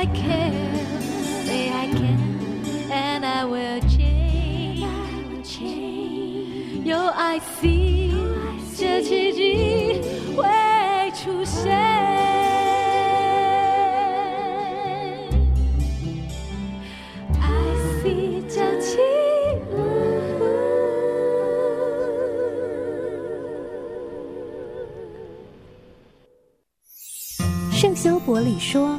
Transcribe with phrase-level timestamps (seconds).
[0.00, 0.76] I can,
[1.44, 2.20] say I can,
[2.88, 4.28] and I will change.
[6.84, 8.12] 有爱 see，
[8.76, 10.00] 这奇迹
[10.36, 10.44] 会
[11.16, 11.76] 出现。
[27.72, 28.98] 圣修伯里说：“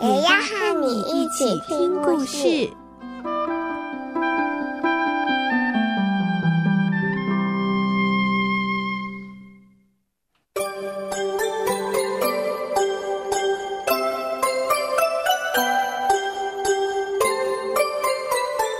[0.00, 2.70] 也要和你一起听故事。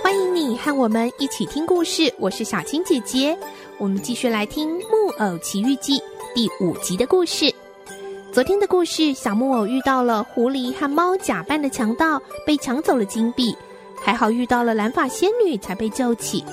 [0.03, 3.37] 欢迎你和我们一起听故事，我是小青姐姐。
[3.77, 5.97] 我们继续来听《木偶奇遇记》
[6.33, 7.53] 第五集的故事。
[8.35, 13.55] 昨天的故事，小木偶遇到了狐狸和猫假扮的强盗，被抢走了金币。
[14.03, 16.43] 还好遇到了蓝发仙女，才被救起。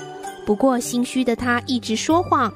[0.45, 2.49] 不过心虚的她一直说谎，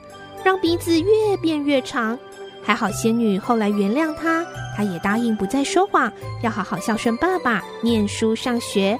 [0.45, 2.17] 让鼻子越变越长。
[2.63, 4.45] 还好仙女后来原谅她，
[4.77, 6.09] 她也答应不再说谎，
[6.41, 8.97] 要好好孝顺爸爸，念书上学。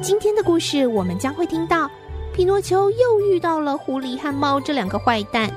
[0.00, 1.90] 今天的故事，我们将会听到，
[2.32, 5.50] 皮诺丘又遇到了狐狸和猫这两个坏蛋。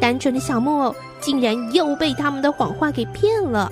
[0.00, 3.70] 单纯的小木偶竟然又被他们的谎话给骗了，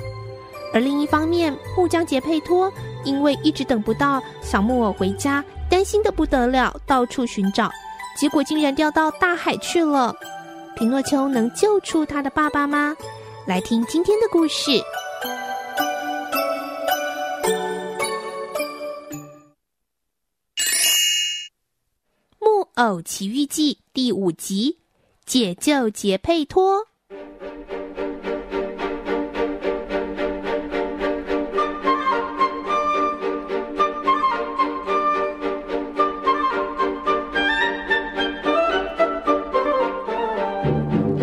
[0.72, 2.72] 而另一方面，木匠杰佩托
[3.04, 7.68] 因为一直等不到小木偶回家，担心的不得了，到处寻找，
[8.16, 10.14] 结果竟然掉到大海去了。
[10.76, 12.96] 皮诺丘能救出他的爸爸吗？
[13.46, 14.70] 来听今天的故事，
[22.38, 24.78] 《木偶奇遇记》第五集。
[25.26, 26.88] 解救杰佩托。
[27.10, 27.18] 蓝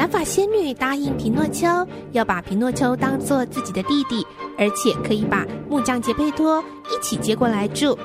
[0.09, 4.27] 发仙女答应皮诺丘，要把皮诺丘当做自己的弟弟，
[4.57, 6.61] 而且可以把木匠杰佩托
[6.91, 7.97] 一起接过来住。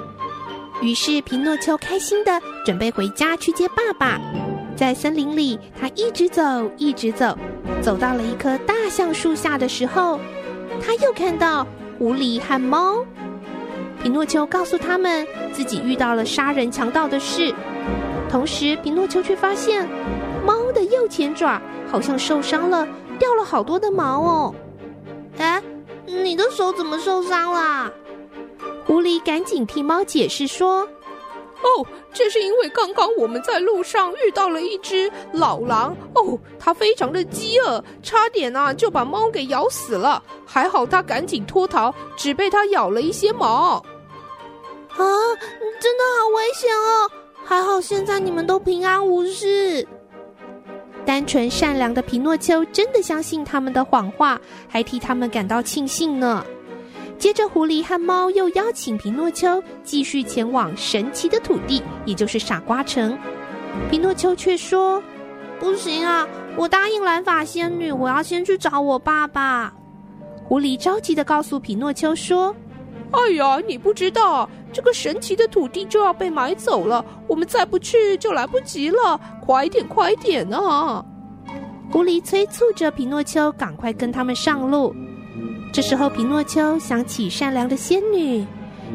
[0.80, 4.20] 于是皮诺丘开心的准备回家去接爸爸。
[4.74, 6.42] 在森林里，他一直走，
[6.78, 7.36] 一直走，
[7.80, 10.18] 走到了一棵大橡树下的时候，
[10.80, 11.66] 他又看到
[11.98, 13.04] 狐狸和猫。
[14.02, 17.54] 皮诺丘告诉他们自己遇到了杀人强盗的事，
[18.28, 19.88] 同时皮诺丘却发现
[20.44, 22.86] 猫的右前爪好像受伤了，
[23.18, 24.54] 掉了好多的毛哦。
[25.38, 25.62] 哎，
[26.06, 27.92] 你的手怎么受伤了？
[28.84, 30.88] 狐狸赶紧替猫解释说。
[31.62, 40.22] 哦，这是因为刚刚我们在路上遇到了一只老狼哦，它非常的饥饿，差点啊就把猫给咬死了。
[40.44, 43.82] 还好它赶紧脱逃，只被它咬了一些毛。
[44.88, 44.98] 啊，
[45.80, 47.10] 真的好危险哦！
[47.44, 49.86] 还好现在你们都平安无事。
[51.04, 56.44] 单纯善良的皮诺丘真的相信他们的谎话，还替他们感到庆幸呢。
[57.22, 63.16] 接着，狐狸和猫又邀请皮诺丘继续前往神奇的土地，也就是傻瓜城。
[63.88, 65.00] 皮诺丘却说
[65.60, 69.72] ：“不行啊，我答应蓝发仙女，我要先去找我爸爸。”
[70.42, 72.52] 狐狸着急的告诉皮诺丘说
[73.12, 81.04] ：“哎呀，你不知道，这个神奇的土地就要被买走了，我们再不去就来不及了，快点，快点啊！”
[81.88, 84.92] 狐狸催促着皮诺丘赶快跟他们上路。
[85.72, 88.46] 这时候，皮诺丘想起善良的仙女、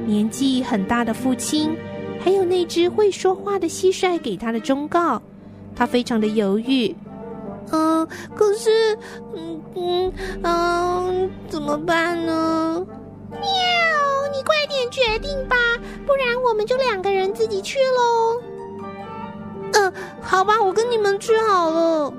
[0.06, 1.76] 年纪很大的父亲，
[2.24, 5.20] 还有那只会说话的蟋蟀给他的忠告，
[5.76, 6.96] 他非常的犹豫。
[7.72, 8.96] 嗯，可是，
[9.36, 10.14] 嗯嗯
[10.44, 12.86] 嗯，怎么办呢？
[13.32, 13.40] 喵，
[14.32, 15.56] 你快点决定吧，
[16.06, 18.42] 不然我们就两个人自己去喽。
[19.74, 22.14] 嗯，好吧，我跟你们去好了。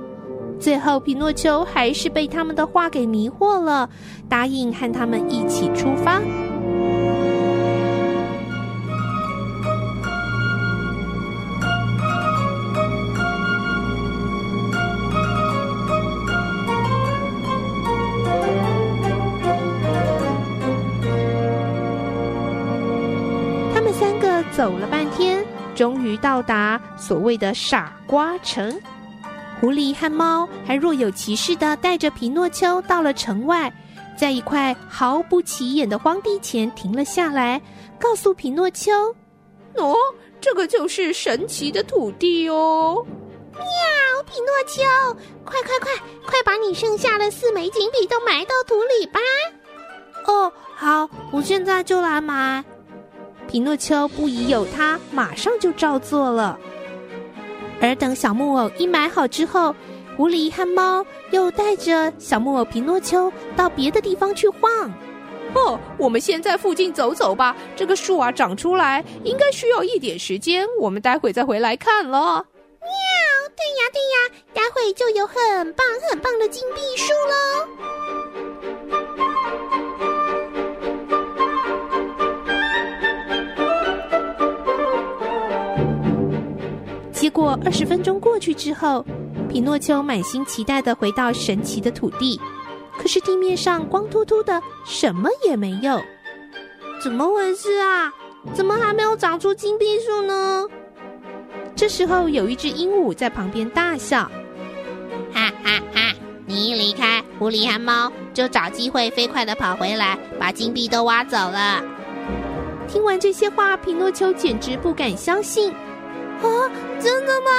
[0.60, 3.88] 最后，皮诺丘还是被他们的话给迷惑了，
[4.28, 6.20] 答应和他们一起出发。
[23.74, 25.44] 他们三个走了半天，
[25.74, 28.78] 终于到达所谓的傻瓜城。
[29.60, 33.72] 狐狸和猫还若有其事的带着皮诺丘到了城外，
[34.16, 37.60] 在一块毫不起眼的荒地前停了下来，
[37.98, 38.92] 告诉皮诺丘
[39.74, 39.96] ：“喏、哦，
[40.40, 43.04] 这个就是神奇的土地哦。”
[43.52, 44.82] 喵，皮诺丘，
[45.44, 45.90] 快快快，
[46.24, 49.18] 快把你剩下的四枚金币都埋到土里吧！
[50.26, 52.64] 哦，好，我现在就来埋。
[53.48, 56.56] 皮诺丘不疑有他，马上就照做了。
[57.80, 59.74] 而等小木偶一埋好之后，
[60.16, 64.92] 狐狸和猫又带着小木偶皮诺丘到别的地方去晃。
[65.54, 67.56] 哦，我们先在附近走走吧。
[67.74, 72.44] 这个树啊，长出来应该需要一点时间，我们待会再回来看了。
[72.80, 72.90] 喵，
[73.56, 78.07] 对呀对呀，待会就有很棒很棒的金币树喽。
[87.38, 89.06] 过二十分钟过去之后，
[89.48, 92.40] 皮诺丘满心期待地回到神奇的土地，
[92.98, 96.02] 可是地面上光秃秃的，什么也没有。
[97.00, 98.12] 怎么回事啊？
[98.52, 100.66] 怎么还没有长出金币树呢？
[101.76, 104.28] 这时候，有一只鹦鹉在旁边大笑
[105.32, 106.12] ：“哈哈哈！
[106.44, 111.80] 你一离开，狐狸和猫就找机会飞快地跑回来，把金币都挖走了。”
[112.90, 115.72] 听完这些话，皮诺丘简直不敢相信。
[116.42, 116.70] 啊，
[117.00, 117.50] 真的吗？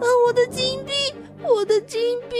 [0.00, 0.92] 呃，我的金币，
[1.42, 2.36] 我的金币！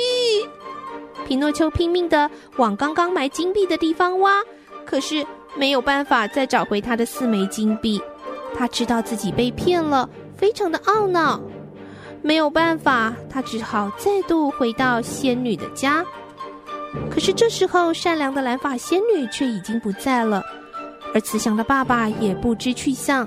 [1.27, 4.43] 皮诺丘拼命地往刚刚埋金币的地方挖，
[4.85, 8.01] 可是没有办法再找回他的四枚金币。
[8.55, 11.41] 他知道自己被骗了，非常的懊恼。
[12.23, 16.05] 没有办法，他只好再度回到仙女的家。
[17.09, 20.43] 可是这时候，善良的蓝发仙女却已经不在了，
[21.15, 23.27] 而慈祥的爸爸也不知去向。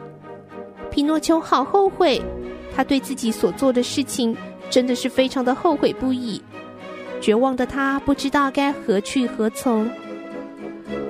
[0.91, 2.21] 皮诺丘好后悔。
[2.75, 4.35] 他对自己所做的事情
[4.69, 6.41] 真的是非常的后悔不已，
[7.21, 9.89] 绝望的他不知道该何去何从。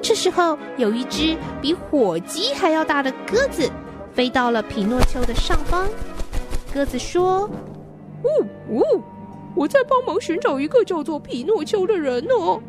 [0.01, 3.69] 这时候，有一只比火鸡还要大的鸽子
[4.13, 5.87] 飞到了皮诺丘的上方。
[6.73, 7.49] 鸽子说
[8.23, 9.01] ：“呜呜，
[9.55, 12.61] 我在帮忙寻找一个叫做皮诺丘的人哦。”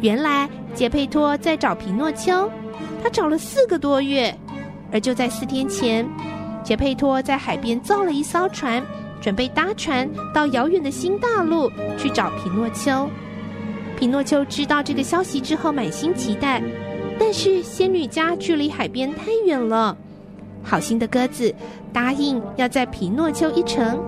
[0.00, 2.50] 原来杰佩托在找皮诺丘，
[3.02, 4.34] 他找了四个多月，
[4.90, 6.08] 而就在四天前。
[6.68, 8.84] 杰佩托在海边造了一艘船，
[9.22, 13.08] 准备搭船到遥远的新大陆去找皮诺丘。
[13.98, 16.62] 皮诺丘知道这个消息之后，满心期待，
[17.18, 19.96] 但是仙女家距离海边太远了。
[20.62, 21.54] 好心的鸽子
[21.90, 23.98] 答应要载皮诺丘一程，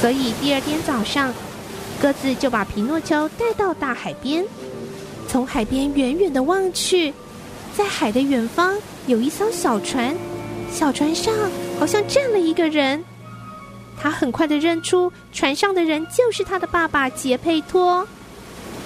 [0.00, 1.32] 所以第二天早上。
[1.96, 4.44] 鸽子就把皮诺丘带到大海边，
[5.28, 7.12] 从海边远远的望去，
[7.76, 8.76] 在海的远方
[9.06, 10.14] 有一艘小船，
[10.70, 11.32] 小船上
[11.78, 13.04] 好像站了一个人。
[13.98, 18.06] 他很快的认出船上的人就是他的爸爸杰佩托。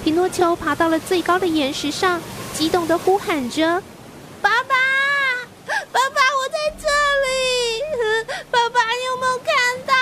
[0.05, 2.21] 皮诺丘爬到了最高的岩石上，
[2.55, 3.83] 激动的呼喊着
[4.41, 4.75] ：“爸爸，
[5.67, 6.87] 爸爸，我在这
[7.27, 7.35] 里！
[8.51, 9.47] 爸爸，你有没有看
[9.85, 9.95] 到？”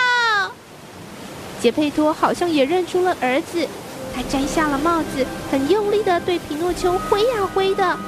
[1.61, 3.67] 杰佩托好像也认出了儿子，
[4.15, 7.99] 他摘下了帽子，很用力地对皮诺丘挥呀挥的。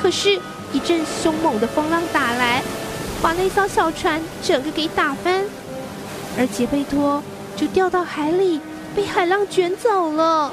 [0.00, 0.40] 可是，
[0.72, 2.62] 一阵凶猛的风浪打来，
[3.20, 5.44] 把那艘小船整个给打翻，
[6.38, 7.22] 而杰佩托
[7.56, 8.60] 就掉到海里，
[8.94, 10.52] 被海浪卷走了。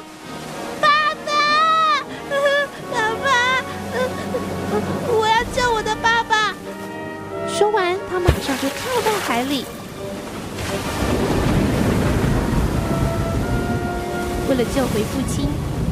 [0.82, 0.88] 爸
[1.26, 2.04] 爸，
[2.92, 3.64] 爸爸，
[5.08, 6.54] 我要救我的爸爸！
[7.48, 9.66] 说完，他马上就跳到海里。
[14.50, 15.46] 为了救回父亲，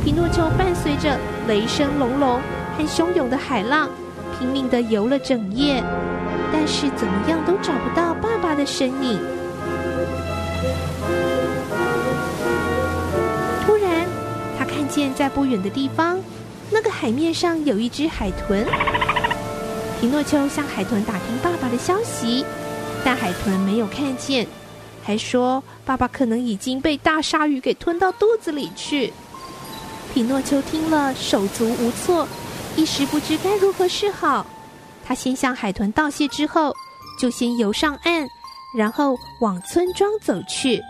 [0.04, 1.16] 皮诺丘伴随着
[1.48, 2.42] 雷声隆隆
[2.76, 3.88] 和汹涌的海浪，
[4.38, 5.84] 拼命的游了整夜，
[6.52, 9.20] 但是怎么样都找不到爸爸的身影。
[13.64, 14.08] 突然，
[14.58, 16.20] 他看见在不远的地方，
[16.72, 18.66] 那个海面上有一只海豚。
[20.02, 22.44] 皮诺丘向海豚打听爸爸的消息，
[23.06, 24.48] 但海豚没有看见。
[25.08, 29.14] 还说：“爸爸可能已经被大鲨鱼给吞到肚子里去。”
[30.14, 32.28] 匹诺丘听了手足无措，
[32.76, 34.46] 一时不知该如何是好。
[35.06, 36.76] 他先向海豚道谢，之后
[37.18, 38.28] 就先游上岸，
[38.78, 40.82] 然后往村庄走去。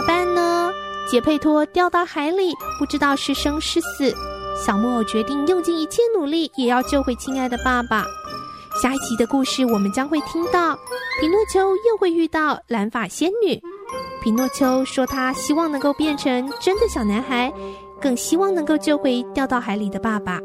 [0.00, 0.72] 怎么办呢？
[1.06, 4.10] 杰佩托掉到海里，不知道是生是死。
[4.56, 8.02] 小木偶决定用尽一切努力，也要救回亲爱的爸爸。
[8.80, 10.74] 下一集的故事，我们将会听到
[11.20, 13.60] 皮诺丘又会遇到蓝发仙女。
[14.22, 17.52] 皮诺丘说他希望能够变成真的小男孩，
[18.00, 20.40] 更希望能够救回掉到海里的爸爸。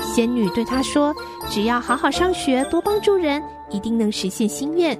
[0.00, 1.12] 仙女对他说
[1.50, 4.96] ：“只要好好上学，多帮助人，一定能实现心愿。”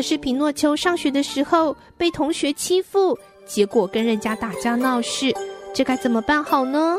[0.00, 3.18] 可是皮诺丘上学的时候被同学欺负。
[3.44, 5.30] 结果跟人家打架闹事，
[5.74, 6.96] 这该怎么办好呢？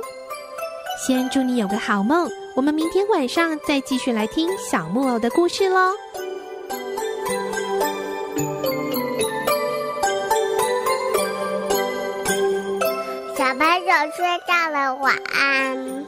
[1.03, 5.93] 先祝你有个好梦，我们明天晚上再继续来听小木偶的故事喽。
[13.35, 16.05] 小朋友睡觉了，晚安。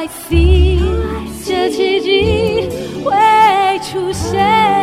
[0.00, 0.78] I see
[1.44, 2.68] 这奇迹
[3.02, 4.77] 会出现。